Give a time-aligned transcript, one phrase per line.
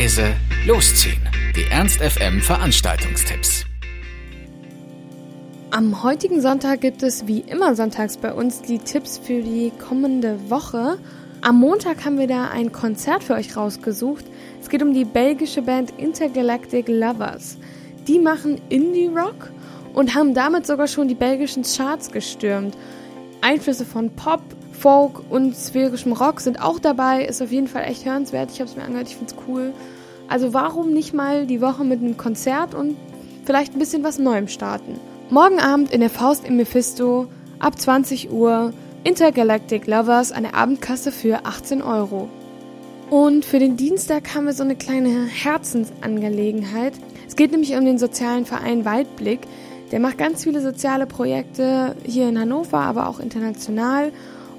[0.00, 0.34] leise,
[0.66, 1.20] losziehen.
[1.54, 3.66] Die Ernst FM Veranstaltungstipps.
[5.72, 10.48] Am heutigen Sonntag gibt es wie immer sonntags bei uns die Tipps für die kommende
[10.48, 10.96] Woche.
[11.42, 14.24] Am Montag haben wir da ein Konzert für euch rausgesucht.
[14.62, 17.58] Es geht um die belgische Band Intergalactic Lovers.
[18.08, 19.50] Die machen Indie-Rock
[19.92, 22.74] und haben damit sogar schon die belgischen Charts gestürmt.
[23.40, 27.24] Einflüsse von Pop, Folk und sphärischem Rock sind auch dabei.
[27.24, 28.50] Ist auf jeden Fall echt hörenswert.
[28.50, 29.72] Ich habe es mir angehört, ich finde es cool.
[30.28, 32.96] Also warum nicht mal die Woche mit einem Konzert und
[33.44, 34.98] vielleicht ein bisschen was Neuem starten?
[35.28, 37.26] Morgen Abend in der Faust im Mephisto
[37.58, 38.72] ab 20 Uhr
[39.04, 42.28] Intergalactic Lovers eine Abendkasse für 18 Euro.
[43.10, 46.94] Und für den Dienstag haben wir so eine kleine Herzensangelegenheit.
[47.26, 49.40] Es geht nämlich um den sozialen Verein Waldblick.
[49.90, 54.12] Der macht ganz viele soziale Projekte hier in Hannover, aber auch international.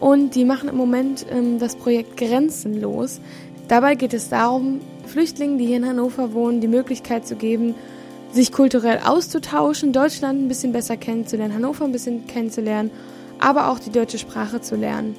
[0.00, 3.20] Und die machen im Moment ähm, das Projekt Grenzenlos.
[3.68, 7.74] Dabei geht es darum, Flüchtlingen, die hier in Hannover wohnen, die Möglichkeit zu geben,
[8.32, 12.90] sich kulturell auszutauschen, Deutschland ein bisschen besser kennenzulernen, Hannover ein bisschen kennenzulernen,
[13.38, 15.16] aber auch die deutsche Sprache zu lernen.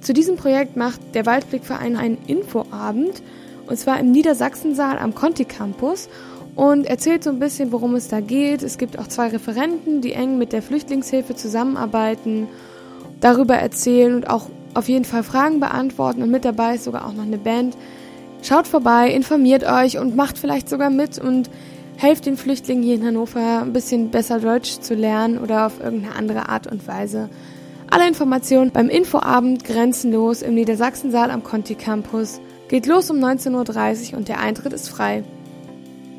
[0.00, 3.22] Zu diesem Projekt macht der Waldblickverein einen Infoabend
[3.66, 6.08] und zwar im Niedersachsensaal am Conti Campus
[6.60, 8.62] und erzählt so ein bisschen, worum es da geht.
[8.62, 12.48] Es gibt auch zwei Referenten, die eng mit der Flüchtlingshilfe zusammenarbeiten,
[13.20, 17.14] darüber erzählen und auch auf jeden Fall Fragen beantworten und mit dabei ist sogar auch
[17.14, 17.78] noch eine Band.
[18.42, 21.48] Schaut vorbei, informiert euch und macht vielleicht sogar mit und
[21.96, 26.14] helft den Flüchtlingen hier in Hannover ein bisschen besser Deutsch zu lernen oder auf irgendeine
[26.14, 27.30] andere Art und Weise.
[27.88, 32.38] Alle Informationen beim Infoabend Grenzenlos im Niedersachsensaal am Conti Campus.
[32.68, 35.24] Geht los um 19.30 Uhr und der Eintritt ist frei.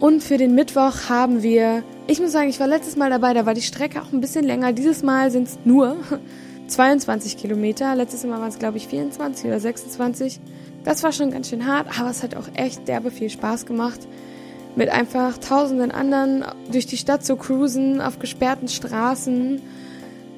[0.01, 3.45] Und für den Mittwoch haben wir, ich muss sagen, ich war letztes Mal dabei, da
[3.45, 4.73] war die Strecke auch ein bisschen länger.
[4.73, 5.95] Dieses Mal sind es nur
[6.67, 7.95] 22 Kilometer.
[7.95, 10.39] Letztes Mal waren es, glaube ich, 24 oder 26.
[10.83, 13.99] Das war schon ganz schön hart, aber es hat auch echt derbe viel Spaß gemacht
[14.75, 19.61] mit einfach tausenden anderen durch die Stadt zu cruisen, auf gesperrten Straßen.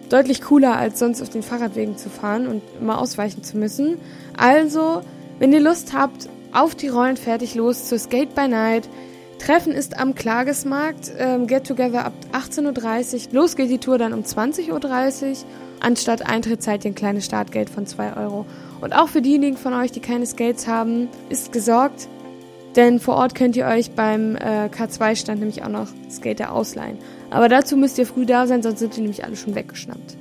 [0.09, 3.97] Deutlich cooler, als sonst auf den Fahrradwegen zu fahren und immer ausweichen zu müssen.
[4.35, 5.03] Also,
[5.39, 8.89] wenn ihr Lust habt, auf die Rollen fertig los zur Skate by Night.
[9.45, 13.33] Treffen ist am Klagesmarkt, ähm, Get Together ab 18.30 Uhr.
[13.33, 15.37] Los geht die Tour dann um 20.30 Uhr.
[15.81, 18.45] Anstatt Eintritt zahlt ihr ein kleines Startgeld von 2 Euro.
[18.79, 22.07] Und auch für diejenigen von euch, die keine Skates haben, ist gesorgt.
[22.77, 26.97] Denn vor Ort könnt ihr euch beim äh, K2-Stand nämlich auch noch Skater ausleihen.
[27.29, 30.15] Aber dazu müsst ihr früh da sein, sonst sind die nämlich alle schon weggeschnappt.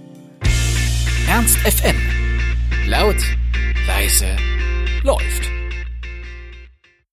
[1.30, 1.96] Ernst FM.
[2.88, 3.16] Laut,
[3.86, 4.26] leise,
[5.04, 5.51] läuft.